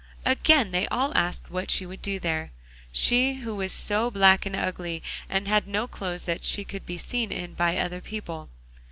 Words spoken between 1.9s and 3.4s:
do there, she